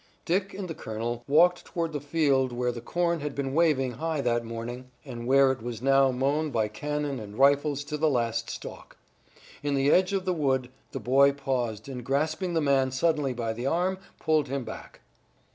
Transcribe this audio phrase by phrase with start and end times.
[0.25, 4.19] Dick and the colonel walked toward the field where the corn had been waving high
[4.19, 8.49] that morning, and where it was now mown by cannon and rifles to the last
[8.49, 8.97] stalk.
[9.61, 13.53] In the edge of the wood the boy paused and grasping the man suddenly by
[13.53, 15.01] the arm pulled him back.